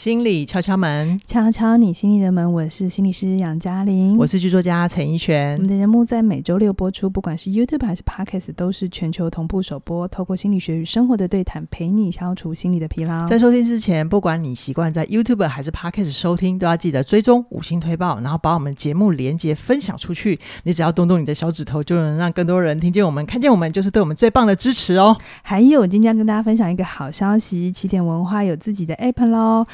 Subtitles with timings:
[0.00, 2.52] 心理敲敲门，敲敲你心里的门。
[2.52, 5.56] 我是心理师杨嘉玲，我是剧作家陈怡璇。
[5.56, 10.06] 我们的节目在每周六播出，不管是 YouTube 还是 Podcast，都是全球同步首播。
[10.06, 13.26] 透过心理学与生活的对谈，陪你消除心理的疲劳。
[13.26, 20.38] 在收听之前，不管你习惯在 YouTube 还是 Podcast 收听，都要记得追踪五星推爆，然后把我们节目连接分享出去。
[20.62, 25.16] 你只要动动你的小指头，就能让更多人听见我们、看见我们，就是对我们最棒的支持哦。
[25.42, 29.66] 还有，今天要跟大家分享一个好消息：起点文化有自己的 App 喽。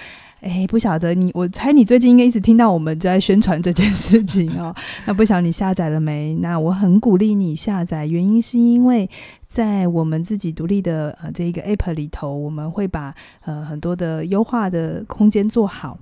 [0.45, 4.75] 哎，不晓得你，我猜你最近应该一直听到我们在宣传这件事情哦。
[5.07, 6.35] 那不晓得你下载了没？
[6.37, 9.09] 那我很鼓励你下载，原因是因为
[9.49, 13.15] 在我们自己独立的呃这一个 app 里头，我们会把
[13.47, 15.99] 呃很多的优化的空间做好，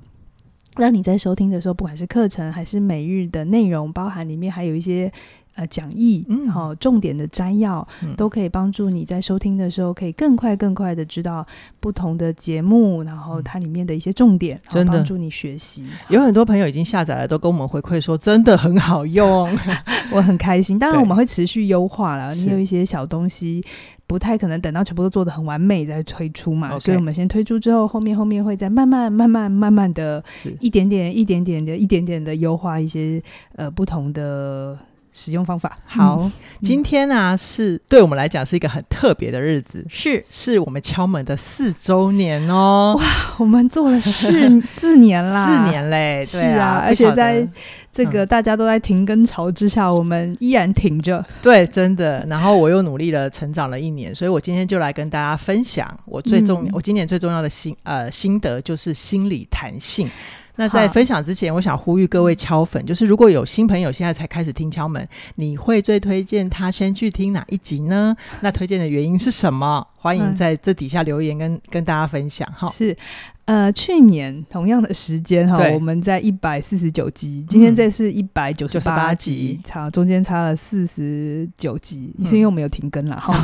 [0.77, 5.13] 让你在收听的时候，不管是课程还是每日的内容，包含里面还有一些。
[5.55, 11.47] 呃，讲义，嗯，好，重点的摘要，嗯，都可以帮助你在收听的时候，可以更快、更快的知道
[11.79, 15.85] 不同的节目，然后它里面的一些重点，真的帮助你学习。
[16.09, 19.47] 有很多朋友已经下载了，都跟我们回馈说，真的很好用，
[20.11, 20.79] 我很开心。
[20.79, 23.63] 当然，我们会持续优化了，你有一些小东西，
[24.07, 30.25] 不太可能等到全部都做的很完美再推出嘛，所以我们先推出之后，后面后面会再慢慢、慢慢、慢慢的，
[30.61, 33.23] 一点点、一点点的、一点点的优化一些
[33.57, 34.79] 呃不同的。
[35.13, 35.79] 使用方法。
[35.85, 36.33] 好，嗯、
[36.63, 40.25] 今天呢、啊、是对我们来讲是一个很特别的日子，是。
[40.31, 42.97] 是我们敲门的四周年哦！
[42.99, 43.05] 哇，
[43.39, 47.47] 我们做了四四年啦，四年嘞，对啊，是啊，而且在
[47.93, 52.25] 这个大家都在停更潮之下，嗯、我们依然挺着，对，真的。
[52.29, 60.09] 然后我又努力了，成长了一年，所以我今天就来跟大家分享我最重，嗯、我今年最重要的心呃心得就是心理弹性。
[60.57, 68.15] 那在分享之前，我想呼吁各位敲粉，就是如果有新朋友现在才开始听敲门，你会最推荐他先去听哪一集呢？
[68.41, 69.87] 那推荐的原因是什么？
[70.03, 72.69] 欢迎在这底下留言跟跟大家分享哈。
[72.69, 72.95] 是。
[73.45, 83.35] 呃，去年同样的时间哈，我们在一百四十九集，今天这是一百九十八集，差中间差了四十九集，是因为我们有停更了哈。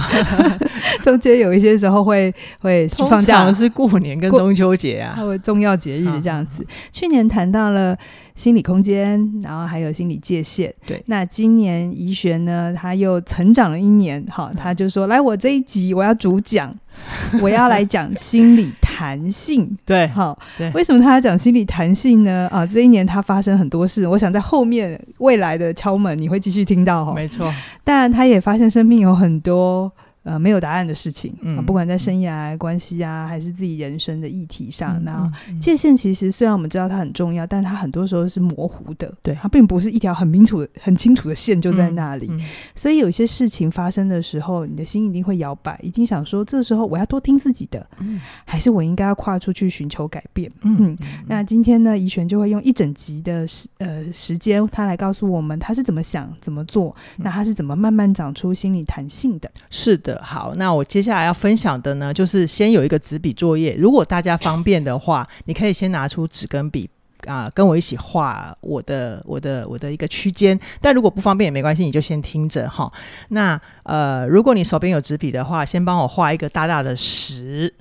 [1.02, 6.64] 中间有一些时候会会放假，是过年跟中秋节啊，还有重要节日这样子。
[6.92, 7.98] 去年谈到了
[8.38, 10.72] 心理空间，然后还有心理界限。
[10.86, 16.72] 对，那今年怡璇呢，他又成长了一年，好，他就说：“来，我这一集我要主讲。
[17.42, 20.36] ”我要来讲心理弹性， 对，好，
[20.74, 22.48] 为什么他要讲心理弹性呢？
[22.50, 29.92] 啊，这一年他发生很多事，我想在后面未来的敲门你会继续听到哈，没错，但他也发现生命有很多。
[30.28, 42.30] 呃，没有答案的事情，嗯，不管在生涯关系啊，还是自己人生的议题上，那、界限其实虽然我们知道它很重要，但它很多时候是模糊的，对，它并不是一条很明楚、很清楚的线就在那里。
[42.74, 50.52] 所以有些事情发生的时候，你的心一定会摇摆，一定想说，这时候我要多听自己的，嗯、还是我应该要跨出去寻求改变？
[50.60, 50.94] 嗯，
[51.26, 59.50] 那今天呢，怡璇就会用一整集的时呃时间，他来告诉我们他是怎么想、怎么做，那他是怎么慢慢长出心理弹性的？
[59.70, 60.17] 是的。
[60.20, 63.74] 好，那我接下来要分享的呢，就是先有一个纸笔作业。
[63.78, 66.88] 如果大家方便的话，你可以先拿出纸跟笔
[67.26, 70.58] 啊、跟我一起画我的、我的、我的一个区间。
[70.80, 72.90] 但如果不方便也没关系，你就先听着哈。
[73.30, 77.74] 那呃，如果你手边有纸笔的话，先帮我画一个大大的十。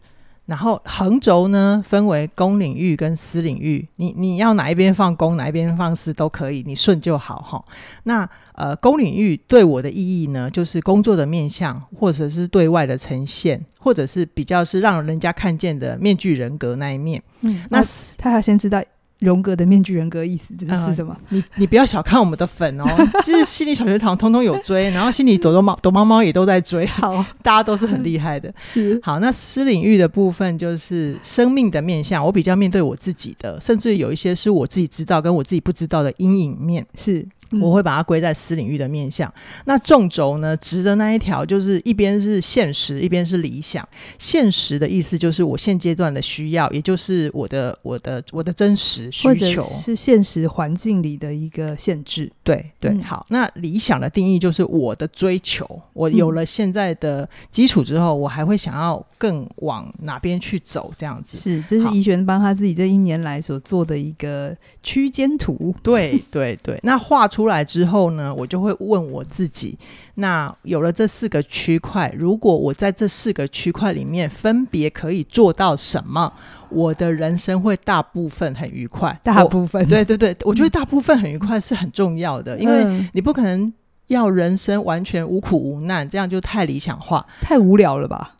[0.47, 7.63] 然后横轴呢，分为公领域跟私领域，你你要哪一边放公，哪一边放私都可以，你顺就好哈。
[8.03, 17.21] 那呃，公领域对我的意义呢，就是工作的面向，或者是对外的呈现，或者是比较是让人家看见的面具人格那一面。
[17.41, 17.83] 嗯，那
[18.17, 18.81] 他要先知道。
[19.19, 21.15] 荣格的面具人格意思这是什么？
[21.29, 22.85] 呃、你你不要小看我们的粉哦，
[23.23, 28.53] 其实心理小学堂通通有追，然后心理躲躲猫躲猫猫也都在追， 好， 大家都是很厉害的。
[28.61, 37.25] 是好，那私领域的部分就是生命的面向，我比较面对我自己的，甚至有一些是我自己知道跟我自己不知道的阴影面，是。
[37.61, 39.33] 我会把它归在私领域的面向。
[39.65, 43.87] 那纵轴呢，直的那一条就是一边是现实，一边是理想。
[44.19, 52.29] 现实的意思就是我现阶段的需要，也就是我的、我的、我的真实需求，是现实环境里的一个限制。
[52.43, 53.25] 对对，嗯、好。
[53.29, 55.81] 那理想的定义就是我的追求。
[55.93, 60.91] 我有了现在的基础之后，我还会想要更往哪边去走？
[60.97, 65.73] 这样子是，这是怡璇帮他自己这一年来所做的一个区间图。
[65.81, 67.36] 对对对，那画出。
[67.37, 69.77] 出来之后呢，我就会问我自己：
[70.15, 76.33] 那有了这四个区块，如果我在这四个区块里面分别可以做到什么，
[76.69, 79.15] 我的人生会大部分很愉快。
[79.23, 83.71] 大部分，对对对，我觉得大部分很愉快是很重要的，嗯、因为你不可能
[84.07, 88.36] 要人生完全无苦无难，这样就太理想化、太无聊了吧？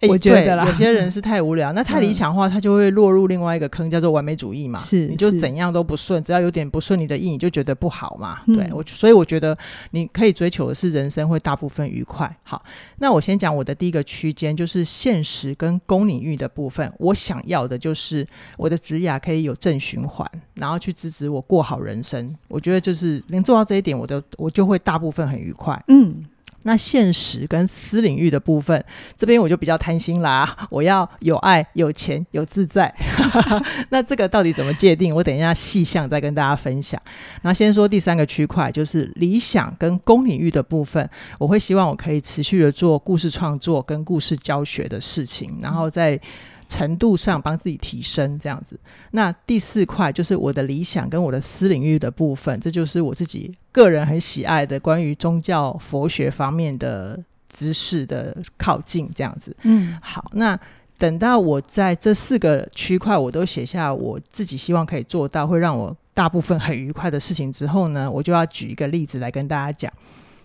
[0.00, 4.78] 欸、我觉得啦，有些人是太无聊，那太理想化，他就会落入另外一个坑，叫做完美主义嘛。
[4.78, 8.40] 是，你就怎样都不顺，只要有点不顺你的意，你就觉得不好嘛。
[8.46, 9.56] 嗯、对我，所以我觉得
[9.90, 12.34] 你可以追求的是人生会大部分愉快。
[12.42, 12.62] 好，
[12.96, 16.90] 那我先讲我的第一个区间，就是现实跟公领域的部分。
[16.98, 18.26] 我想要的就是
[18.56, 22.34] 我的职涯可以有正循环，然后去支持我过好人生。
[22.48, 25.78] 我觉得就是能做到这一点，我的我就会大部分很愉快。
[25.88, 26.24] 嗯。
[26.62, 28.84] 那现实跟私领域的部分，
[29.16, 30.56] 这边我就比较贪心啦。
[30.70, 32.94] 我要有爱、有钱、有自在。
[33.90, 35.14] 那这个到底怎么界定？
[35.14, 37.00] 我等一下细项再跟大家分享。
[37.42, 41.08] 那先说第三个区块，就是理想跟公领域的部分，
[41.38, 46.20] 我会希望我可以持续的做故事创作跟故事教学的事情，然后再。
[46.70, 48.78] 程度上帮自己提升这样子，
[49.10, 59.54] 那第四块就是我的理想跟我的私领域的部分，这就是我自己个人很喜爱的关于宗教佛学方面的知识的靠近这样子。
[59.64, 60.56] 嗯，好，那
[60.96, 69.92] 等到我在这四个区块我都写下我自己希望可以做到，会让我大部分很愉快的事情之后呢，我就要举一个例子来跟大家讲，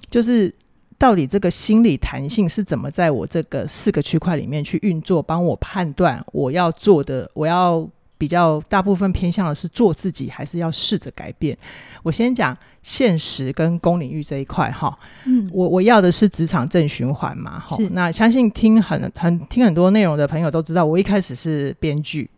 [0.09, 0.51] 就是。
[0.97, 7.87] 到底这个心理弹性是怎么在我这个四个区块里面去运作，帮我判断我要做的，我要
[8.17, 11.57] 比较大部分偏向的是做自己，还是要试着改变？
[12.01, 14.97] 我先讲现实跟公领域这一块哈。
[15.25, 17.59] 嗯，我我要的是职场正循环嘛。
[17.59, 22.29] 哈，那相信听很很听很多内容的朋友都知道，我一开始是编剧。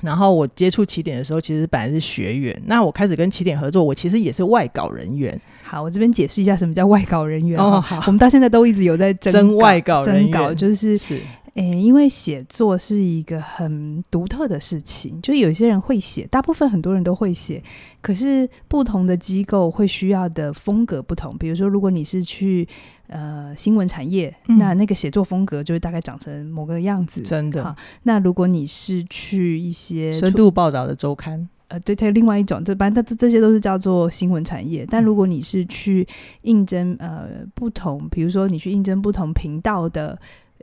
[0.00, 2.60] 然后我接触起点的时候，其实本来是学员。
[2.66, 5.40] 那我开始跟起点合作，我其实也是外稿人员。
[5.62, 7.80] 好，我这边解释一下什么叫外稿人员哦。
[7.80, 11.20] 好， 我们到现在都一直有在征外稿人员，征稿就是是。
[11.54, 17.62] 诶，因为写作是一个很独特的事情，就有些人会写，大部分很多人都会写，
[18.00, 21.36] 可是不同的机构会需要的风格不同。
[21.36, 22.66] 比如说，如果你是去
[23.08, 27.22] 呃新闻产业，嗯，那那个写作风格就会大概长成某个样子。
[27.22, 27.74] 真的。
[28.04, 34.86] 那如果你是去一些深度报道的周刊，呃，对对，另外一种，这般这这些都是叫做新闻产业。
[34.88, 36.06] 但如果你是去
[36.42, 40.18] 应征呃不同，比如说你去应征不同频道的。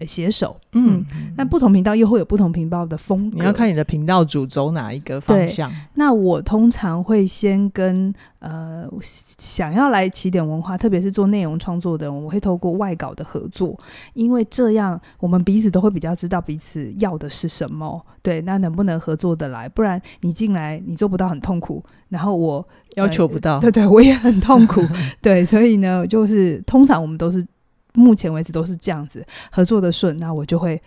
[0.06, 1.06] 写手，嗯，
[1.36, 3.38] 那不同频道又会有不同频道的风格。
[3.38, 5.72] 你要看你的频道主走哪一个方向。
[5.96, 13.78] 那我通常会先跟呃想要来起点文化，特别是做内容创作的人，我会透过外稿的合作，
[14.14, 18.06] 因为这样我们彼此都会比较知道彼此要的是什么。
[18.22, 19.68] 对，那能不能合作得来？
[19.68, 22.66] 不然你进来你做不到很痛苦，然后我
[22.96, 24.82] 要求不到，对对，我也很痛苦。
[25.22, 27.46] 对，所以呢，就是通常我们都是。
[28.00, 30.82] 目前为止都是这样子合作的顺，那我就会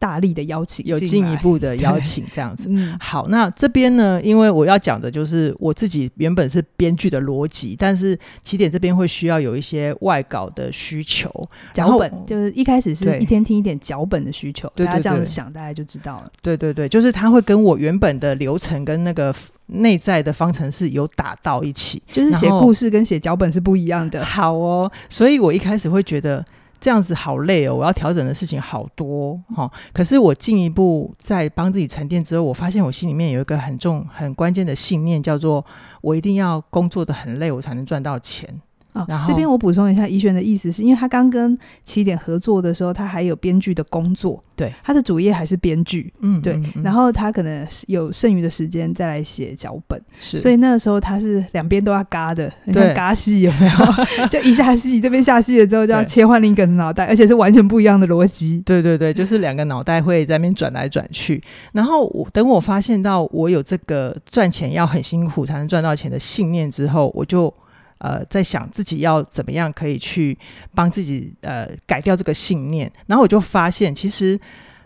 [0.00, 2.68] 大力的邀请，有进一步的 邀请这样子。
[2.68, 11.30] 嗯，好，那这边呢，因为我要讲的就是我自己原本是编剧的逻辑，但是起点这边会需要有一些外稿的需求，
[11.72, 16.32] 脚本就是一开始是一天听一点脚本的需求，大家这样子想，大家就知道了。
[16.42, 19.32] 对对对，就是他会跟我原本的流程跟那个。
[19.72, 24.24] 内在的方程式有打到一起，就是写故事跟写脚本是不一样的。
[24.24, 26.44] 好哦，所以我一开始会觉得
[26.80, 35.64] 这样子好累哦，我要调整的事情好多哈、可是我进一步在帮自己沉淀之后，我发现我心里面有一个很重、很关键的信念，叫做
[36.00, 38.60] 我一定要工作的很累，我才能赚到钱。
[38.92, 54.26] 哦，这边我补充一下，怡璇的意思是因为他刚跟起点合作的时候，他还有编剧的工作，对，他的主业还是编剧，嗯，对，嗯嗯，然后他可能有剩余的时间再来写脚本，是，所以那个时候他是两边都要嘎的，你看嘎戏有没有？
[54.28, 61.40] 就一下戏这边下戏了之后，就要切换另一个脑袋，而且是完全不一样的逻辑，对对对，就是两个脑袋会在那边转来转去，
[61.72, 67.54] 然后我等我发现到我有这个赚钱要很辛苦才能赚到钱的信念之后，我就。
[68.00, 70.36] 呃，在想自己要怎么样可以去
[70.74, 74.38] 帮自己呃改掉这个信念，然后我就发现，其实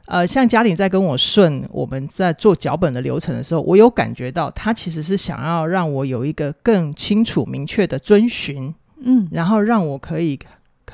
[0.06, 10.38] 呃，像嘉玲在跟我顺我们在做脚本的流程的时候，我有感觉到他其实是想要让我有一个更清楚明确的遵循，嗯，然后让我可以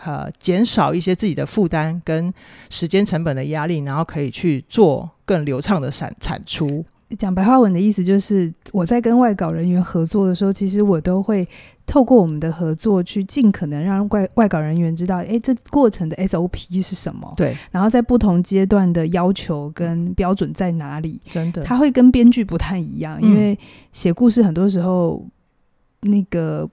[0.05, 2.33] 呃减少一些自己的负担跟
[2.69, 6.85] 时间成本的压力，然后可以去做更流畅的产产出。
[7.19, 11.47] 讲白话文的意思就是，我在跟外稿人员合作的时候，其实我都会
[11.85, 17.33] 透过我们的合作，去尽可能让外外稿人员知道，哎，这过程的 SOP 是什么？
[17.37, 17.57] 对。
[17.73, 21.21] 然后在不同阶段的要求跟标准在哪里？
[21.29, 23.59] 真的，他会跟编剧不太一样，因为
[23.93, 25.27] 写故事很多时候
[26.03, 26.69] 那个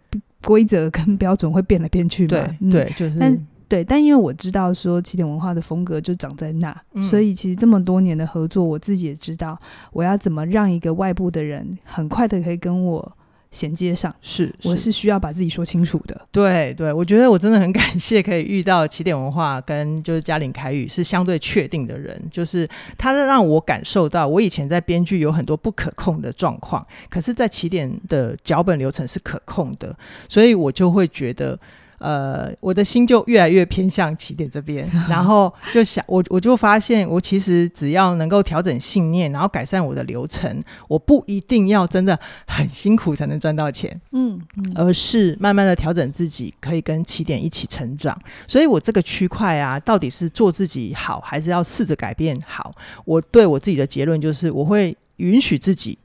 [0.46, 2.48] 规则跟标准会变来变去嘛。
[2.72, 3.18] 对，就是。
[3.20, 9.60] 但对，但因为我知道说起点文化的风格就长在那，嗯，所以其实这么多年的合作，我自己也知道
[9.92, 13.12] 我要怎么让一个外部的人很快的可以跟我
[13.52, 14.14] 衔接上。
[14.22, 16.20] 是，我是需要把自己说清楚的。
[16.32, 22.66] 对对，我觉得我真的很 感谢可以遇到起点文化跟就是嘉玲凯宇是相对确定的人，就是
[22.98, 29.94] 他让我感受到，我以前在编剧有很多不可控的状况，可是，在起点的脚本流程是可控的，
[30.30, 31.60] 所以我就会觉得。
[32.00, 48.16] 呃，我的心就越来越偏向起点这边， 然后就想我，我就发现，我其实只要能够调整信念，然后改善我的流程，我不一定要真的很辛苦才能赚到钱，嗯，嗯，而是慢慢的调整自己，可以跟起点一起成长。
[48.48, 52.74] 所以我这个区块啊，到底是做自己好，还是要试着改变好？
[53.06, 55.98] 我对我自己的结论就是，我会允许自己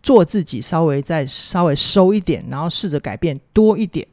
[0.00, 4.06] 做自己，稍微再稍微收一点，然后试着改变多一点。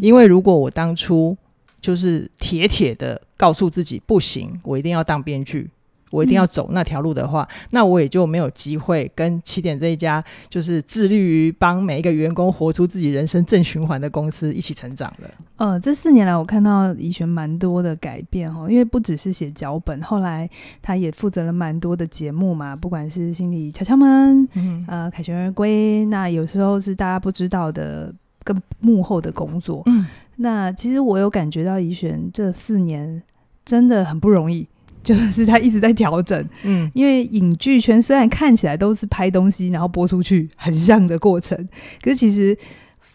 [0.00, 1.36] 因为如果我当初
[1.80, 5.68] 就是铁铁的告诉自己不行，我一定要当编剧，
[6.10, 15.30] 我一定要走那条路的话，嗯，那我也就没有机会跟起点这一家就是致力于帮每一个员工活出自己人生正循环的公司一起成长了。
[15.56, 20.48] 呃，这四年来我看到怡璇蛮多的改变哦，因为不只是写脚本，后来
[20.80, 28.14] 他也负责了蛮多的节目嘛，不管是心理敲敲门，嗯，呃，凯旋而归，那有时候是大家不知道的。
[28.44, 30.06] 跟幕后的工作，嗯，
[30.36, 33.22] 那其实我有感觉到怡璇这四年
[33.64, 34.66] 真的很不容易，
[35.02, 41.56] 就是他一直在调整，嗯，因为影剧圈虽然看起来都是拍东西然后播出去很像的过程，
[42.02, 42.56] 可是其实，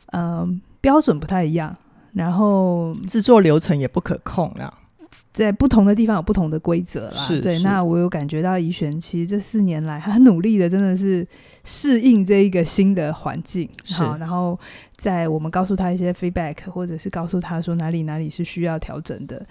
[0.08, 0.50] 嗯、呃，
[0.82, 1.76] 标准不太一样，
[2.14, 4.74] 然后制作流程也不可控啊。
[5.32, 7.60] 在不同的地方有不同的规则啦，是对。
[7.60, 11.28] 那我有感觉到怡璇其实这四年来很努力的，真的是
[11.64, 13.70] 适应这一个新的环境。
[13.94, 14.60] 好，然后
[14.96, 19.46] 在我们告诉他一些 feedback，或者是告诉他说哪里哪里是需要调整的，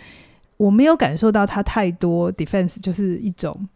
[0.57, 3.69] 我没有感受到他太多 defense，就是一种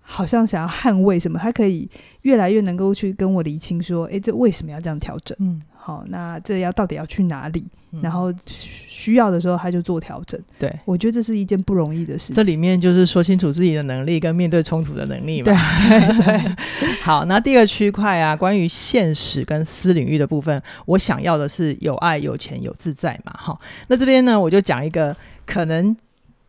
[0.00, 1.38] 好像想要捍卫什么。
[1.38, 1.88] 他可以
[2.22, 5.36] 越来越能够去跟我厘清说，诶，这为什么要这样调整？
[5.40, 5.60] 嗯。
[5.82, 7.64] 好，那这要到底要去哪里？
[7.92, 10.40] 嗯、然后需要的时候他就做调整。
[10.58, 12.36] 对，我觉得这是一件不容易的事情。
[12.36, 15.46] 这里面就是说清楚自己的能力跟面对冲突的能力嘛。
[15.46, 16.92] 对对， 对。
[17.02, 23.32] 好，那第二区块啊，关于现实跟私领域的部分，我想要的是有爱、有钱、有自在嘛。
[23.32, 23.58] 哈，
[23.88, 25.96] 那这边呢，我就讲一个可能。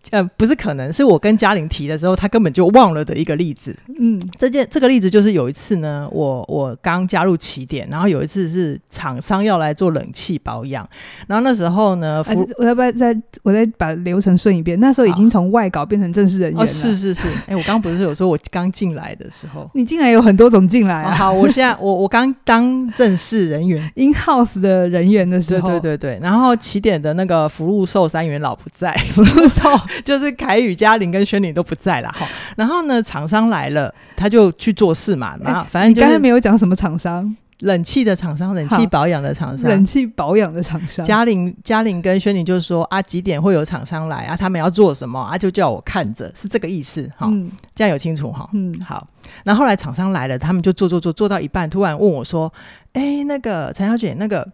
[0.09, 3.75] 呃，不是，可能是我跟嘉玲提的时候，他根本就忘了的一个例子。
[3.99, 10.87] 嗯，这件这个例子就是有一次呢，我我刚加入起点，然后有一次是厂商要来做冷气保养，
[11.27, 14.79] 然后那时候呢，啊、我要不要再我再把流程顺一遍？
[14.79, 16.63] 那时候已经从外稿变成正式人员了。
[16.63, 21.13] 哦、是是是，哎、欸，我刚刚不是有说我刚进来的时候， 你进来有很多种进来啊。
[21.13, 29.61] 哦、好，我现在我我刚当正式人员，in house 的人员的时候，对对对对，然后起点的那个福禄寿三元老不在，福禄寿。
[30.03, 35.37] 就是凯宇、嘉玲跟轩玲都不在了哈，然后呢，厂商来了，他就去做事嘛。
[35.43, 41.05] 然后反正就刚才没有讲什么厂商，冷气的厂商，冷气保养的厂商，冷气保养的厂商。
[41.05, 44.35] 嘉玲、嘉玲跟轩玲就是说啊，几点会有厂商来啊？
[44.35, 45.37] 他们要做什么啊？
[45.37, 47.27] 就叫我看着，是这个意思哈。
[47.29, 48.49] 嗯，这样有清楚哈。
[48.53, 49.07] 嗯，好。
[49.43, 52.51] 那后后来厂商来了，他们就做做做做到一半，突然问我说
[52.93, 54.47] ：“哎，那个陈小姐，那个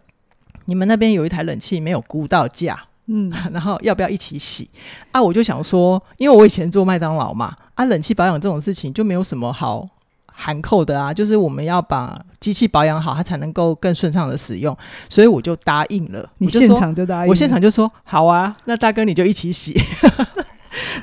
[0.66, 4.68] 你们那边有一台冷气没有估到价？”嗯， 然后要不要一起洗
[5.12, 5.20] 啊？
[5.20, 9.86] 我就想说，因为我以前做麦当劳嘛，啊，冷气保养这种事情就没有什么好
[10.26, 14.76] 含扣的啊，就是我们要把机器保养好，它才能够更顺畅的使用，
[15.08, 16.28] 所以我就答应了。
[16.38, 17.28] 你现场就答应？
[17.28, 19.74] 我现场就说好啊，那大哥你就一起洗。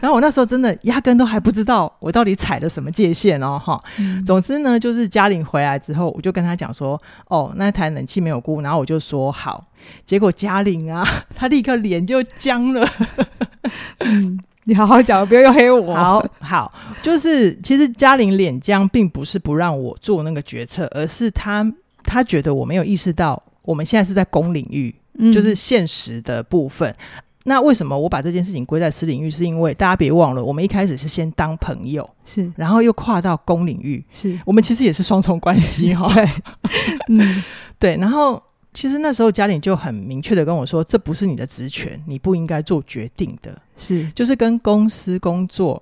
[0.01, 4.23] 然后我那时候真的压根都还不知道我到底踩了什么界限哦，哈、嗯。
[4.25, 9.63] 总之呢，就是嘉玲回来之后，我就跟他讲说，哦，那台冷气没有估，然后我就说好。
[10.03, 12.87] 结果嘉玲啊， 他立刻脸就僵了。
[13.99, 15.93] 嗯，你好好讲，不要又黑我。
[15.95, 21.65] 好好，就是其实嘉玲脸僵，并不是不让我做那个决策，而是他
[22.03, 26.95] 他觉得我没有意识到，我们现在是在公领域，嗯、就是现实的部分。
[27.47, 29.29] 那为什么我把这件事情归在私领域？
[29.29, 36.11] 是因为大家别忘了，我们一开始是先当朋友，是，然后又跨到公领域，是我们其实也是双重关系 哈。
[36.13, 36.27] 对，
[37.09, 37.43] 嗯，
[37.77, 37.95] 对。
[37.97, 38.41] 然后
[38.73, 45.81] 其实那时候家里就很明确的跟我说，这不是你的职权，你不应该做决定的，是，就是跟公司工作。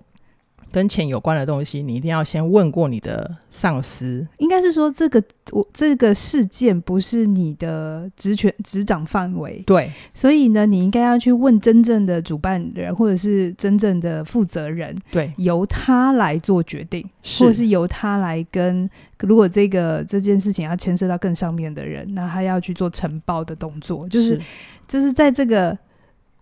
[0.74, 4.28] 跟钱有关的东西，你一定要先问过你的上司。
[4.40, 9.62] 应该是说，这个我这个事件不是你的职权执掌范围。
[9.68, 14.98] 对，所以呢，你应该要去问真正的主办人，或者是真正的负责人。
[15.12, 18.90] 对，由他来做决定，或者是由他来跟。
[19.20, 24.42] 如果这个这件事情要牵涉到更上面的人，那他要去做承包的动作，就是是
[24.88, 25.78] 就是在这个。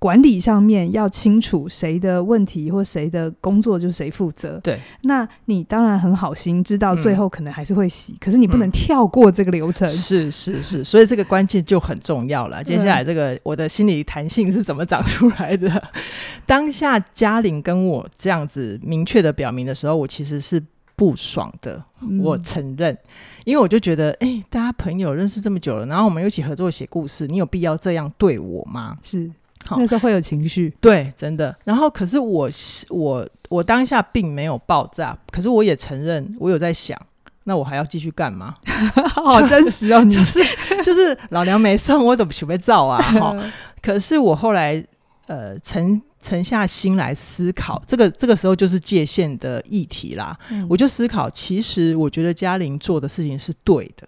[0.01, 4.59] 管理上面要清楚谁的问题或谁的工作就谁负责。
[4.63, 9.87] 对，那你当然很好心，知道最后可能还是会洗，嗯、可是你不能跳过这个流程。
[9.87, 12.63] 是是是，所以这个关键就很重要了。
[12.63, 15.69] 接下来这个我的心理弹性是怎么长出来的？
[15.69, 16.01] 嗯、
[16.47, 20.59] 当下嘉玲跟我这样子明确的表明的时候，我其实是
[20.95, 22.97] 不爽的，嗯、我承认。
[23.43, 28.97] 因为我就觉得，哎、欸，大家朋友认识这么久了，然后我们一起合作写故事，你有必要这样对我吗？
[29.01, 29.27] 是，
[29.65, 31.55] 好那时候会有情绪，对，真的。
[31.63, 32.49] 然后，可是我，
[32.89, 36.99] 我，我当下并没有爆炸，可是我也承认，我有在想，
[37.43, 38.55] 那我还要继续干嘛？
[39.13, 40.39] 好真实哦，你就是
[40.83, 43.01] 就是老娘没送，我怎么准备造啊？
[43.19, 43.35] 哈，
[43.81, 44.83] 可是我后来，
[45.27, 46.01] 呃，沉。
[46.23, 50.37] 沉下心来思考，这个这个时候就是界限的议题啦。
[50.51, 54.07] 嗯、我就思考，其实我觉得嘉玲做的事情是对的，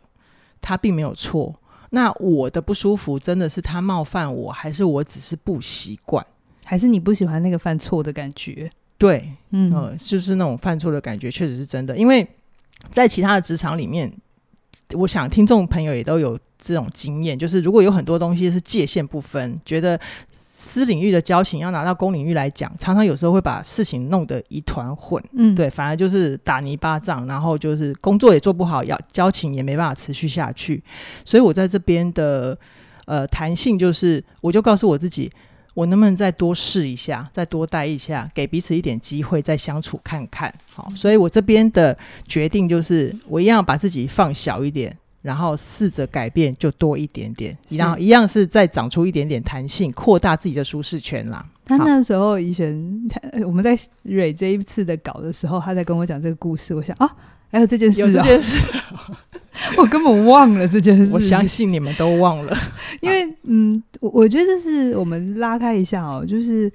[0.61, 1.51] 她并没有错。
[1.95, 6.25] 那我的不舒服，真的是他冒犯我，还是我只是不习惯，
[6.65, 8.67] 还是你不喜欢那个犯错的感觉？
[8.97, 11.95] 对，嗯、呃，就是那种犯错的感觉，确实是真的。
[11.95, 12.27] 因为
[12.89, 14.11] 在其他的职场里面，
[14.93, 19.99] 我想听众朋友也都有这种经验，就是如果有很多东西是界限不分，觉得。
[20.65, 25.21] 私领域的交情要拿到公领域来讲，常常有时候会把事情弄得一团混。
[25.33, 30.81] 嗯，对，反而就是打泥巴仗，然后就是工作也做不好，要交情也没办法持续下去。
[31.25, 32.57] 所以我在这边的
[33.05, 35.29] 呃弹性就是，我就告诉我自己，
[35.73, 40.51] 我能不能再多试一下，再多待一下，给彼此一点机会，再相处看看。
[40.73, 41.95] 好，所以我这边的
[42.27, 44.97] 决定就是，我一样把自己放小一点。
[45.23, 51.43] 然后试着改变，就多一点点，是然后一样是再长出一点点弹性，扩大自己的舒适圈啦。
[51.65, 53.09] 他那时候，怡璇，
[53.45, 57.09] 我们在蕊这一次的稿的时候，他在跟我讲这个故事，我想啊，
[57.49, 58.57] 还有这件事，啊，这件事，
[59.79, 61.09] 我根本忘了这件事。
[61.11, 62.55] 我相信你们都忘了，
[63.01, 66.71] 因为嗯，我我觉得这是我们拉开一下哦，就是。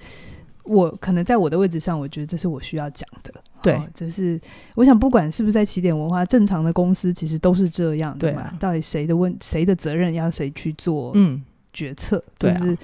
[0.64, 3.32] 我可能在我的位置上，我觉得这是我需要讲的。
[3.62, 4.40] 对，哦、这是
[4.74, 8.42] 我想，不管是不是在起点文化，正常的公司其实都是这样的嘛。
[8.42, 11.12] 啊、到底谁的问，谁的责任要谁去做？
[11.14, 12.78] 嗯，决策，就、嗯、是。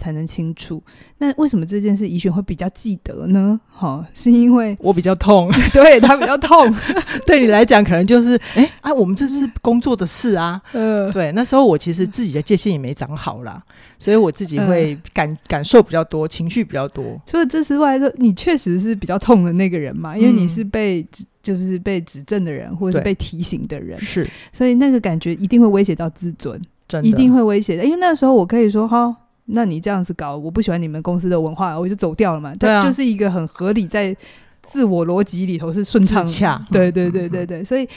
[0.00, 0.82] 才能清楚。
[1.18, 3.60] 那为什么这件事怡璇会比较记得呢？
[3.68, 6.74] 哈、哦，是因为我比较痛， 对他比较痛。
[7.26, 10.60] 对你来讲，可能就是哎、欸、啊，我们这是工作的事啊。
[10.72, 13.62] 嗯、呃，对，那时候我其实自己的界限也没长好啦，
[13.98, 17.20] 所以我自己会感、呃、感受比较多，情绪比较多。
[17.26, 27.84] 除了这之外，你确实是比较痛的那个人嘛，因为你是被指就是被指正的人，或者是被提醒的人，是，所以那个感觉一定会威胁到自尊，真的一定会威胁的。
[27.84, 29.14] 因为那时候我可以说哈。
[29.52, 32.52] 那你这样子搞，我不喜欢你们公司的文化，我就走掉了嘛。
[32.54, 34.16] 对啊，就是一个很合理，在
[34.62, 36.62] 自我逻辑里头是顺畅的。
[36.70, 37.88] 对对对对对，所以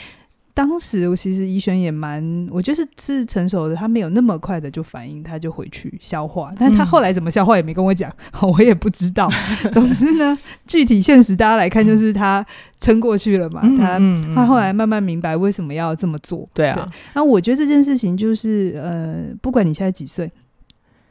[0.52, 6.52] 当时我其实怡璇也蛮，我就是是成熟的，他没有那么快的就反应，他就回去消化。
[6.58, 9.28] 但他后来怎么消化也没跟我讲， 我也不知道。
[9.72, 12.44] 总之呢，具体现实大家来看，就是他
[12.78, 13.60] 撑过去了嘛。
[13.76, 13.98] 他
[14.34, 16.48] 他后来慢慢明白为什么要这么做。
[16.54, 20.30] 对啊，那我觉得这件事情就是呃，不管你现在几岁。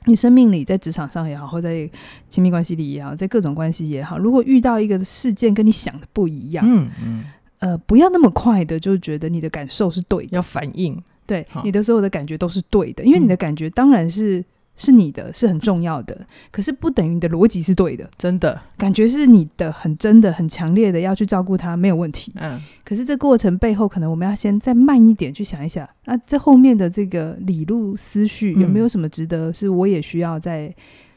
[0.06, 1.89] 你生命里，在职场上也好，或在
[2.30, 7.24] 亲密关系里也好，在各种关系也好，如果遇到一个事件跟你想的不一样，嗯嗯，
[7.60, 14.44] 呃，不要那么快的就觉得你的感受是对的，要反应，对，你的所有的感觉都是对的，因为你的感觉当然是。
[14.84, 22.34] 是你的，是很重要的，可是不等于你的逻辑是对的，真的感觉是你的，很真的，很强烈的要去照顾他，没有问题。
[22.36, 30.76] 嗯，可是这过程背后，可能我们要先再慢一点去想一想，那这后面的这个理路思绪有没有什么值得是我也需要再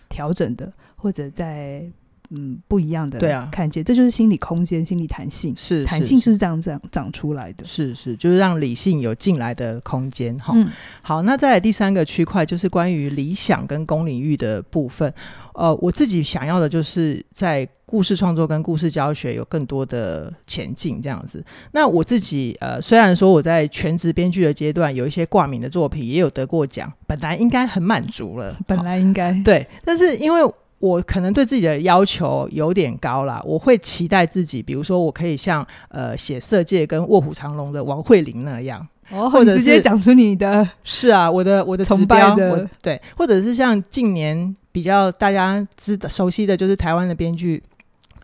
[0.08, 1.84] 调整的，或者在。
[2.30, 10.52] 嗯，不一样的对啊，看见这就是心理空间、心理弹性是弹性是这样这样长出来的，是是，就是让理性有进来的空间哈。
[10.56, 10.68] 嗯、
[11.02, 15.12] 好，那再来第三个区块就是关于理想跟公领域的部分。
[15.54, 21.42] 呃，我自己想要的就是在故事创作跟故事教学有更多的前进这样子。
[21.72, 30.54] 那我自己呃，虽然说我在全职编剧的阶段有一些挂名的作品也有得过奖，本来应该很满足了， 本来应该对，但是因为。
[30.86, 47.62] 我可能对自己的要求有点高啦，我会期待自己，比如说我可以像呃写《色戒》跟《卧虎藏龙》的王慧玲那样，哦，或者直接讲出你的是啊，我的我的崇拜的对，或者是像近年比较大家知道熟悉的就是台湾的编剧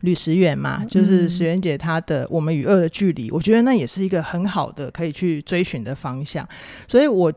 [0.00, 6.48] 吕石远嘛，嗯、就是石原姐她的《我们与恶的距离》，我觉得那也是一个很好的可以去追寻的方向，
[6.86, 7.32] 所以我。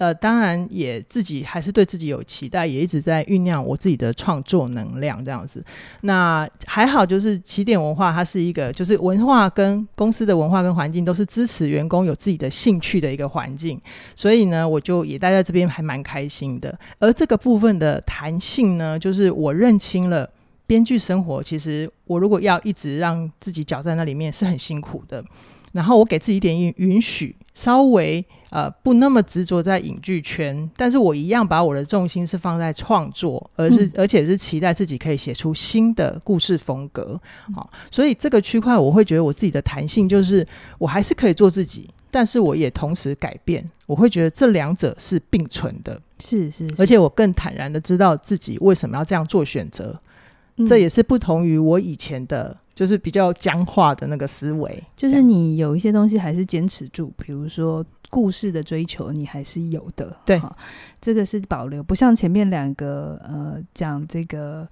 [0.00, 5.62] 呃，当然也自己还是对自己有期待，也一直在酝酿我自己的创作能量这样子。
[6.00, 13.78] 那还好，就是起点文化，它是一个就是文化跟公司的文化跟环境都是支持员工有自己的兴趣的一个环境，
[14.16, 16.74] 所以呢，我就也待在这边还蛮开心的。
[16.98, 20.26] 而这个部分的弹性呢，就是我认清了。
[20.66, 25.20] 编剧生活，其实我如果要一直让自己搅在那里面是很辛苦的。
[25.72, 37.20] 然后我给自己一点允允许，稍微呃不那么执着在影剧圈，但是我一样把我的重心是放在创作，而是、嗯、而且是期待自己可以写出新的故事风格。
[37.54, 40.46] 好、嗯，所以这个区块我会觉得我自己的弹性就是
[40.78, 43.68] 我还是可以做自己，但是我也同时改变。
[43.86, 49.94] 我会觉得这两者是并存的，是是，是，而且我更坦然的知道自己为什么要这样做选择。
[50.68, 54.82] 这也是不同于我以前的，就是比较僵化的那个思维。
[54.96, 60.16] 就是你有一些东西还是坚持住，比如说故事的追求，你还是有的。
[60.24, 60.40] 对，
[60.98, 64.66] 这个是保留，不像前面两个呃讲这个。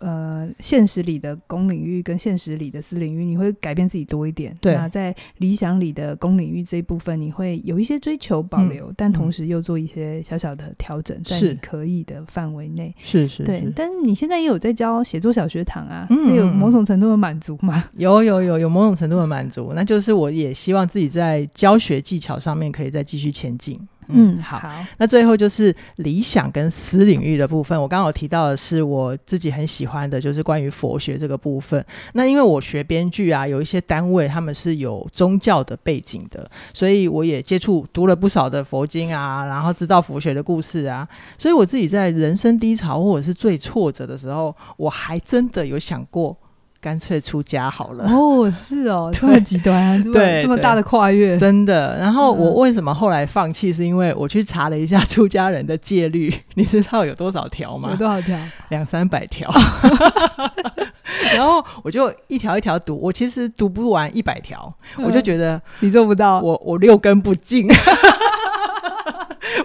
[0.00, 4.56] 呃，现实里的公领域跟现实里的私领域，你会改变自己多一点。
[4.60, 12.94] 对，那在理想里的公领域这一部分，你会有一些追求保留，嗯、但同时又做一些小小的调整，在你可以的范围内。
[13.02, 13.70] 是是，对。
[13.74, 17.84] 但你现在也有在教写作小学堂啊，嗯、有某种程度的满足吗？
[17.96, 23.78] 有有有有某种程度的满足，那就是我也希望自己在教学技巧上面可以再继续前进。
[24.08, 24.84] 嗯，好，好。
[24.98, 31.84] 那最后就是理想跟私领域的部分，我刚刚有提到的是我自己很喜欢的，就是关于佛学这个部分。
[32.12, 41.08] 那因为我学编剧啊，有一些单位他们是有宗教的背景的，所以我也接触读了不少的佛经啊，然后知道佛学的故事啊。
[41.36, 46.36] 所以我自己在人生低潮或者是最挫折的时候，我还真的有想过。
[46.80, 51.96] 干脆出家好了哦，是哦， 这么极端啊，对，这么大的跨越，真的。
[51.98, 53.72] 然后我为什么后来放弃？
[53.72, 57.88] 是因为我去查了一下出家人的戒律， 你知道有多少条吗？
[57.90, 58.38] 有多少条？
[58.68, 59.50] 两三百条。
[61.34, 67.68] 然后我就一条一条读，我其实读不完一百条，我就觉得你做不到，我我六根不净，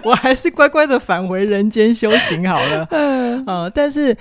[0.02, 2.86] 我还是乖乖的返回人间修行好了。
[2.90, 4.16] 嗯，呃，但是。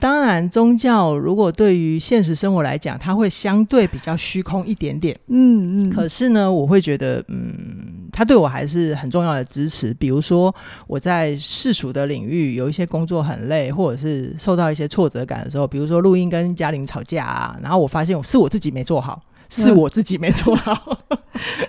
[0.00, 5.14] 当然，宗教如果对于现实生活来讲，它会相对比较虚空一点点。
[5.28, 5.90] 嗯嗯。
[5.90, 9.92] 可是呢，我会觉得，嗯，它对我还是很重要的支持。
[9.94, 10.52] 比如说，
[10.86, 20.98] 我在世俗的领域有一些工作很累，或者是受到一些挫折感的时候，比如说录音跟嘉玲吵架啊，然后我发现是我自己没做好，是我自己没做好。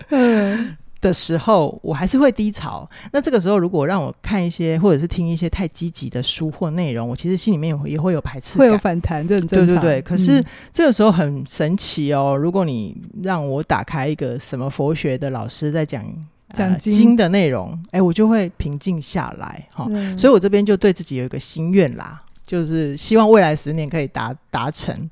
[0.10, 0.78] 嗯。
[1.02, 2.88] 的时候，我还是会低潮。
[3.12, 9.76] 那这个时候，如果让我看一些或者是听一些太积极的书或内容，我其实心里面也会也会有排斥，会有反弹，这很正常。
[9.76, 10.02] 对对对。
[10.04, 16.06] 可是这个时候很神奇哦，如果你让我打开一个什么佛学的老师在讲
[16.54, 19.88] 讲经、的内容，哎，我就会平静下来哈。
[19.90, 25.10] 嗯、所以我这边就对自己有一个心愿啦，就是希望未来十年可以达达成。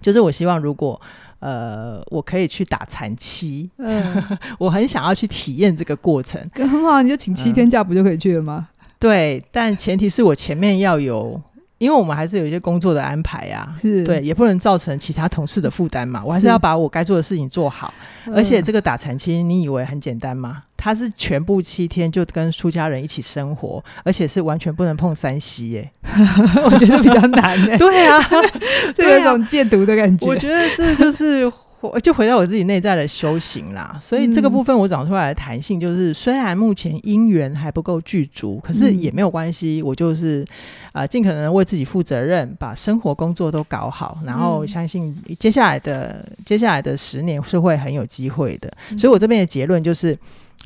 [0.00, 0.98] 就是我希望如果。
[1.40, 4.22] 呃，我可以去打残期，嗯，
[4.58, 6.40] 我很想要去体验这个过程。
[6.54, 8.68] 很好，你就请七天假不就可以去了吗？
[8.70, 11.40] 嗯，对，但前提是我前面要有。
[11.78, 16.22] 因为我们还是有一些工作的安排呀、啊，是对，也不能造成其他同事的负担嘛。
[16.24, 17.92] 我还是要把我该做的事情做好。
[18.34, 20.62] 而且这个打残期，你以为很简单吗？
[20.76, 25.90] 他是全部七天就跟出家人一起生活，而且是完全不能碰三西耶。
[26.64, 27.76] 我觉得比较难欸。
[27.78, 28.20] 对啊，
[28.94, 30.26] 这有一种戒毒的感觉。
[30.26, 31.50] 我觉得这就是。
[32.02, 40.44] 就回到我自己内在的修行啦，所以这个部分我长出来的弹性就是，虽然目前因缘还不够具足，可是也没有关系，我就是
[40.92, 48.68] 啊，尽可能为自己负责任，把生活工作都搞好，然后相信接下来的接下来的十年是会很有机会的。
[48.98, 50.18] 所以我这边的结论就是，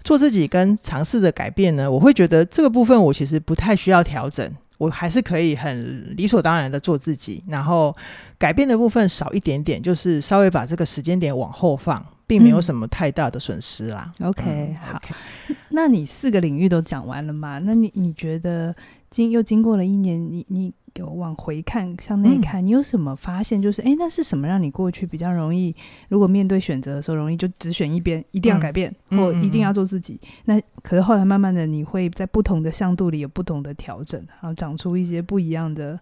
[0.03, 4.51] 做自己跟尝试的改变呢，我会觉得这个部分我其实不太需要调整。
[4.83, 7.95] 我还是可以很理所当然的做自己，然后
[8.39, 14.13] 改变的部分少一点点，就是稍微把这个时间点往后放，并没有什么太大的损失啦。
[14.19, 15.55] 嗯、OK，好，okay.
[15.71, 17.61] 那你四个领域都讲完了吗？
[17.61, 18.75] 那你你觉得
[19.09, 20.73] 经又经过了一年，你你。
[20.97, 23.61] 有往回看，向内看，你有什么发现？
[23.61, 25.75] 就是，哎、欸，那是什么让你过去比较容易？
[26.09, 30.21] 如果面对选择的时候，容易就只选一边，一定要改变，嗯、或一定要做自己。
[30.45, 35.99] 那可是后来慢慢的，你会在不同的向度里有不同的调整，然后长出一些不一样的。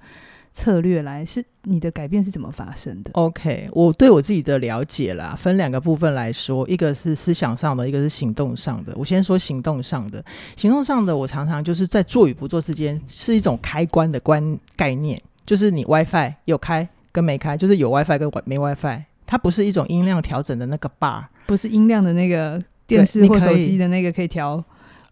[0.53, 8.93] 策略来是你的改变是怎么发生的？OK，我对我自己的了解啦，分两个部分来说，一个是思想上的，一个是行动上的。
[8.97, 10.23] 我先说行动上的，
[10.57, 24.63] 行动上的，我常常就是在做与不做之间是一种开关的关概念，就是你 WiFi 有开跟没开，就是有 WiFi 跟没 WiFi，它不是一种音量调整的那个 bar，不是音量的那个电视或手机的那个可以调。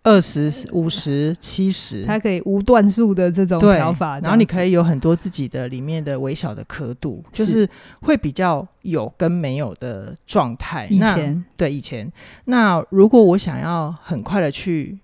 [0.09, 7.69] 二十五十七十， 它可以无段数的这种调法，然后你可以有很多自己的里面的微小的刻度，就是
[8.01, 10.87] 会比较有跟没有的状态。
[10.87, 12.11] 以前对以前，
[12.47, 14.99] 那如果我想要很快的去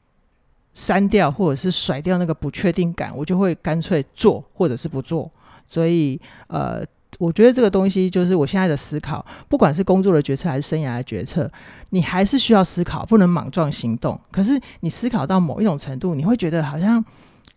[0.73, 5.31] 删掉或者是甩掉那个不确定感，我就会干脆做或者是不做。
[5.69, 6.83] 所以呃。
[7.19, 11.51] 我觉得这个东西就是我现在的思考，不管是工作的决策还是生涯的决策，
[11.91, 14.19] 你还是需要思考，不能莽撞行动。
[14.31, 17.05] 可是你思考到某一种程度，你会觉得好像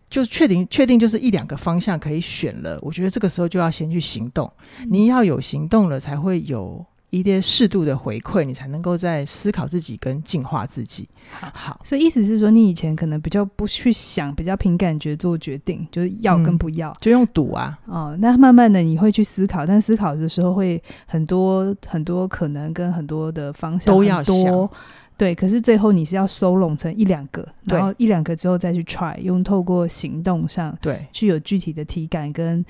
[0.10, 2.78] 就确定确定就是一两个方向可以选了。
[2.82, 4.52] 我觉得这个时候就要先去行动，
[4.90, 6.86] 你要有行动了，才会有。
[7.10, 11.08] 一定适度的回馈，你才能够在思考自己跟进化自己。
[11.30, 17.80] 好，好，所以意思是说，你以前可能比较不去想，比较凭感觉做决定，就是要跟不要，嗯、就用赌啊。
[17.86, 24.70] 哦，那慢慢的你会去思考，但思考的时候会很多很多可能跟很多的方向都要多。
[25.16, 32.66] 对，可是最后你是要收拢成一两个，然后一两个之后再去 try，用透过行动上对，具有具体的体感跟。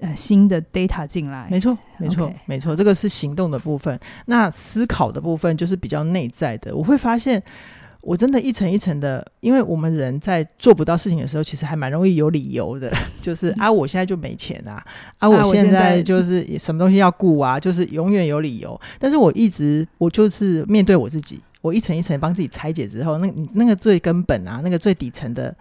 [0.00, 3.98] 呃，新的 data 进来，没错，没错没错，这个是行动的部分。
[4.26, 6.74] 那思考的部分就是比较内在的。
[6.76, 7.42] 我会发现，
[8.02, 14.80] 我真的一层一层的，因为我们人在做不到事情的时候，其实还蛮容易有理由的， 就是啊，我现在就没钱啊，
[15.18, 18.80] 啊，我现在就 是什么东西要顾啊，就是永远有理由。
[19.00, 25.52] 但是我一直，我就是面对我自己，我一层一层帮自己拆解之后，那你那个最根本啊，那个最底层的。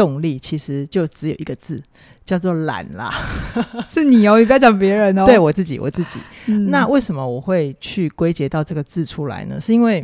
[0.00, 1.82] 动力其实就只有一个字，
[2.24, 3.12] 叫做懒啦。
[3.84, 5.26] 是你哦，你不要讲别人哦。
[5.26, 6.18] 对我自己，我自己。
[6.46, 6.70] 嗯。
[6.70, 9.60] 那为什么我会去归结到这个字出来呢？
[9.60, 10.02] 是因为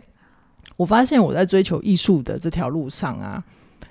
[0.77, 3.43] 我发现我在追求艺术的这条路上啊，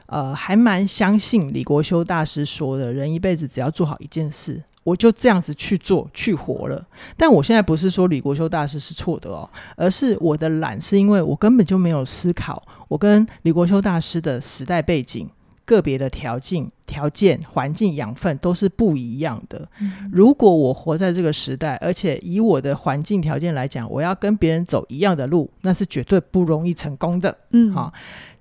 [0.06, 6.86] 呃，还蛮相信李国修大师说的，人一辈子只要做好一件事，我就这样子去做，去活了。
[7.18, 15.28] 但我现在不是说李国修大师是错的哦，而是我的懒是因为我根本就没有思考，我跟李国修大师的时代背景。
[15.66, 19.68] 个别的条件、条件、环境、养分都是不一样的。
[19.82, 20.10] 嗯。
[20.12, 27.36] 如果我活在这个时代，而且以我的环境条件来讲，我要跟别人走一样的路，那是绝对不容易成功的。
[27.52, 27.92] 嗯，好。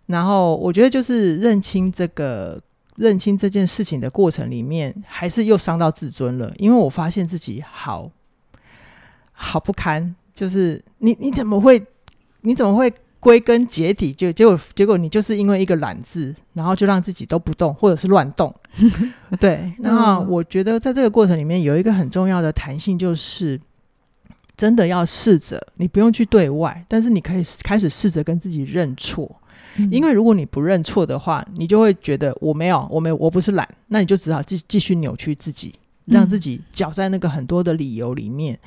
[0.06, 2.60] 然后我觉得就是认清这个、
[2.96, 8.10] 认清这件事情的过程里面，还是又伤到自尊了，因为我发现自己好
[9.32, 10.14] 好不堪。
[10.34, 11.80] 就是你，你怎么会？
[12.42, 12.92] 你怎么会？
[13.24, 18.54] 归根结底，就结果结果你就是因为一个懒字，然后就让自己都不动，或者是乱动。
[19.40, 23.58] 对，那我觉得在这个过程里面有一个很重要的弹性，就是
[24.54, 29.40] 真的要试着，你不用去对外，但是你可以开始试着跟自己认错。
[29.78, 29.88] 嗯。
[29.90, 35.74] 因为如果你不认错的话，你就会觉得我没有，我没有，我不是懒，那你就只好继继续扭曲自己。
[36.06, 38.58] 让自己搅在那个很多的理由里面，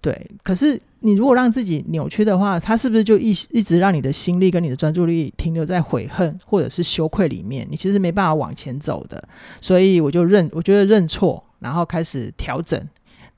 [0.00, 0.30] 对。
[0.42, 7.66] 可是你如果让自己扭曲的话，他是不是就一一直让你的心力跟你的专注力停留在悔恨或者是羞愧里面？
[7.70, 9.22] 你其实没办法往前走的。
[9.60, 12.82] 所以我就认，我觉得认错，然后开始调整，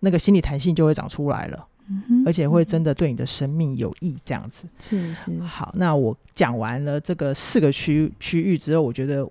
[0.00, 4.16] 那个心理弹性就会长出来了，嗯，而且会真的对你的生命有益。
[4.24, 5.36] 这样子是是。
[5.40, 9.28] 好，那我讲完了这个四个区区域之后，我觉得。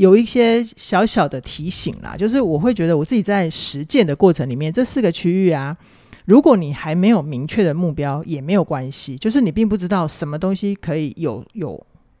[0.00, 5.76] 有一些小小的提醒啦，就是我会觉得我自己在实践的过程里面，这四个区域啊，
[6.24, 11.78] 如果你还没有明确的目标，也没有关系，就是你并不知道什么东西可以有有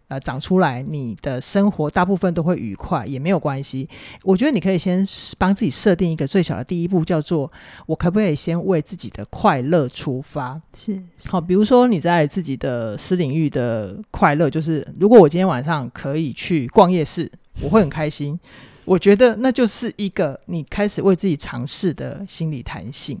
[0.08, 3.88] 呃长出来，你的生活大部分都会愉快，也没有关系。
[4.24, 5.02] 我觉得你可以先
[5.38, 7.50] 帮自己设定一个最小的第一步，叫做
[7.86, 10.60] 我可不可以先为自己的快乐出发？
[10.74, 17.30] 是，是好，比如说你在自己的私领域的快乐，就是如果我今天晚上可以去逛夜市。
[17.62, 18.38] 我会很开心，
[18.84, 23.18] 我觉得那就是一个你开始为自己尝试的心理弹性。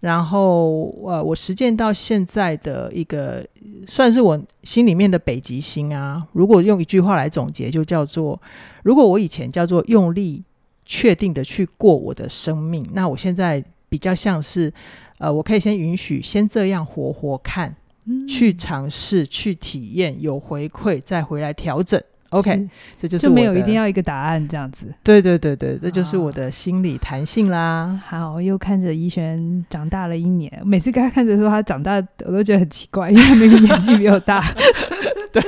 [0.00, 3.46] 然后，呃，我实践到现在的一个，
[3.86, 6.26] 算是我心里面的北极星啊。
[6.32, 8.40] 如果用一句话来总结，就叫做：
[8.82, 10.42] 如果我以前叫做用力
[10.84, 14.72] 确定的去过我的生命，那我现在比较像是，
[15.18, 17.74] 呃，我可以先允许，先这样活活看，
[18.06, 22.02] 嗯、去尝试，去体验，有回馈，再回来调整。
[22.30, 24.86] OK，这就是就没有一定要一个答案这样子。
[25.02, 28.00] 对对对对，这就是我的心理弹性啦。
[28.06, 34.44] 好，又看着怡璇长大了一年，每次跟他看着说他长大，我都觉得很奇怪，因为他那个年纪比我大。
[35.32, 35.42] 对，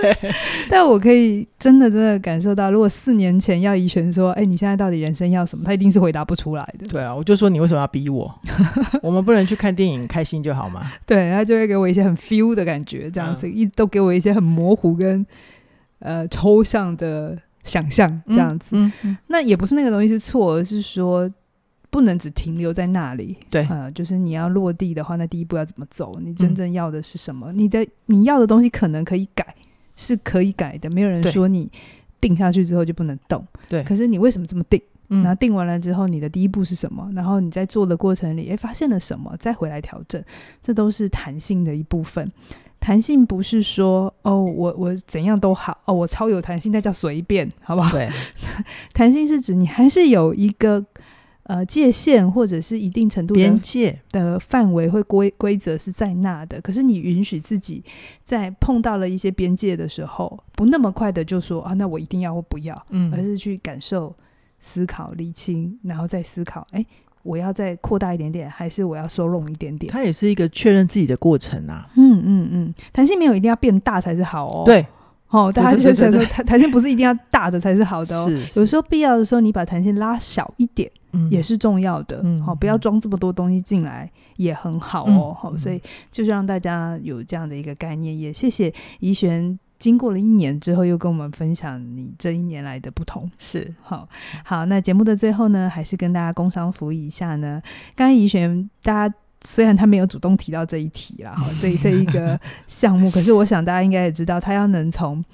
[0.68, 6.86] 但我可以真的真的感受到，如果四年前要怡璇说：“哎，你现在到底人生要什么？”他一定是回答不出来的。
[6.88, 8.30] 对啊，我就说你为什么要逼我？
[9.02, 10.92] 我们不能去看电影开心就好吗？
[11.06, 15.26] 对，他就会给我一些很 feel 的感觉，这样子、嗯、一都给我一些很模糊跟。
[16.00, 21.30] 呃，抽象的想象这样子，嗯嗯嗯，那也不是那个东西是错，而是说
[21.90, 23.37] 不能只停留在那里。
[23.50, 26.18] 对，呃，就是你要落地的话，那第一步要怎么走？
[26.20, 27.52] 你真正要的是什么？
[27.52, 29.54] 嗯、你的你要的东西可能可以改，
[29.96, 31.70] 是可以改的，没有人说你
[32.20, 33.44] 定下去之后就不能动。
[33.68, 34.80] 对，可是你为什么这么定？
[35.11, 37.11] 嗯，然后定完了之后，你的第一步是什么？
[37.14, 39.34] 然后你在做的过程里，诶，发现了什么？
[39.38, 40.22] 再回来调整，
[40.62, 42.30] 这都是弹性的一部分。
[42.80, 47.92] 弹性不是说哦，我我怎样都好哦，我超有弹性，那叫随便，好不好？
[47.96, 48.08] 对，
[48.94, 50.84] 弹性是指你还是有一个
[51.42, 56.60] 呃界限，或者是一定程度的边界的范围，会规规则是在那的。
[56.60, 57.84] 可是你允许自己
[58.24, 64.14] 在碰到了一些边界的时候，不那么快的就说啊，那我一定要或不要，嗯，而是去感受。
[64.60, 66.66] 思考、理清，然后再思考。
[66.72, 66.84] 哎，
[67.22, 69.92] 我要再扩大一点点，还是我要收拢一点点？
[69.92, 71.88] 它也是一个确认自己的过程啊。
[71.96, 74.62] 嗯嗯嗯，弹性没有一定要变大才是好哦。
[74.64, 74.87] 对，
[75.28, 78.28] 哦，大家就想说，弹弹性不是一定要大的才是好的哦。
[78.28, 82.20] 是，是有时候必要的时候，你把弹性拉小一点，嗯，也是重要的。
[82.24, 85.37] 嗯，好，不要装这么多东西进来，也很好哦。
[85.38, 88.18] 好，嗯，所以就是让大家有这样的一个概念。
[88.18, 89.59] 也谢谢怡璇。
[89.78, 94.08] 经过了一年之后，又跟我们分享你这一年来的不同，是好
[94.44, 94.66] 好。
[94.66, 97.62] 那节目的最后呢，还是跟大家工商服务一下呢。
[97.94, 99.14] 刚才怡璇，大家
[99.44, 105.24] 虽然他没有主动提到这一题啦，哈，这这一个项目，可是我想大家应该也知道，他要能从。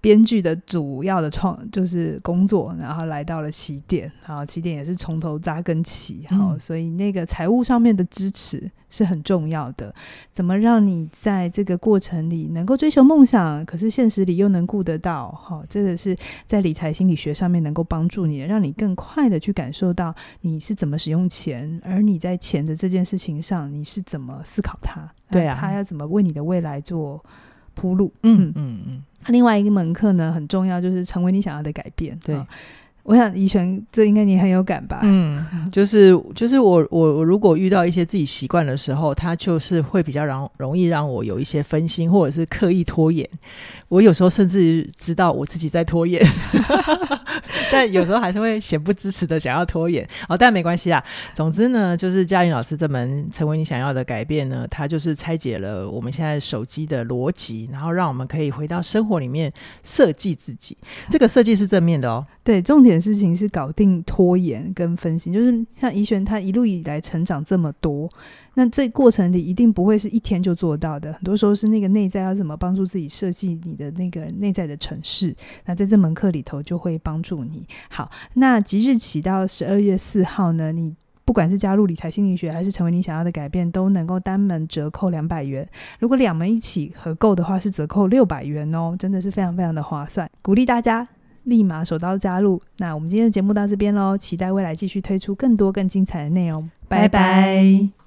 [0.00, 9.94] 编剧的主要的创就是工作，然后来到了起点，然后起点也是从头扎根起，好、嗯，所以那个财务上面的支持是很重要的。
[10.32, 15.30] 怎么让你在这个过程里能够追求梦想，可是现实里又能顾得到？
[15.32, 25.06] 好，这个是在理财心理学上面能够帮助你的，让你更快的去感受到你是怎么使用钱，而你在钱的这件事情上你是怎么思考它？
[25.30, 27.22] 对啊，他要怎么为你的未来做
[27.74, 28.10] 铺路？
[28.22, 28.82] 嗯嗯嗯。
[28.86, 32.18] 嗯另外一个门课呢，很重要，就是成为你想要的改变。
[32.24, 32.46] 对，哦、
[33.02, 35.00] 我想怡璇，这应该你很有感吧？
[35.02, 43.28] 嗯， 就是就是我我我如果遇到一些自己习惯的时候，它就是会比较容容易让我有一些分心，或者是刻意拖延。
[43.88, 46.24] 我有时候甚至知道我自己在拖延，
[47.72, 50.06] 但有时候还是会恬不支持的想要拖延。
[50.28, 51.02] 哦，但没关系啊。
[51.34, 60.76] 总之呢，就是嘉玲老师这门成为你想要的改变呢，它就是拆解了我们现在手机的逻辑，然后让我们可以回到生活里面设计自己。
[61.08, 62.24] 这个设计是正面的哦。
[62.50, 68.10] 对，重点事情是搞定拖延跟分心，就是像怡璇她一路以来成长这么多。
[68.54, 75.32] 那这过程里一定不会是一天就做到的，很多时候是那个内在要怎么帮助自己设计你的那个内在的城市。
[75.64, 77.64] 那在这门课里头就会帮助你。
[77.88, 80.92] 好，那即日起到十二月四号呢，你
[81.24, 85.64] 不管是加入理财心理学，还是成为你想要的改变，都能够单门折扣两百元。
[86.00, 90.28] 如果两门一起合购的话，是折扣六百元哦，真的是非常非常的划算。
[90.42, 91.06] 鼓励大家
[91.44, 92.60] 立马手刀加入。
[92.78, 96.70] 那我们今天的节目到这边喽，期待未来继续推出更多更精彩的内容。
[96.88, 97.08] 拜拜。
[97.08, 97.99] 拜拜。